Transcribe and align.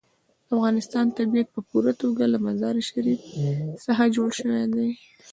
د 0.47 0.49
افغانستان 0.55 1.05
طبیعت 1.17 1.47
په 1.55 1.61
پوره 1.69 1.93
توګه 2.01 2.23
له 2.33 2.37
مزارشریف 2.47 3.21
څخه 3.85 4.03
جوړ 4.15 4.29
شوی 4.39 4.63
دی. 4.75 4.89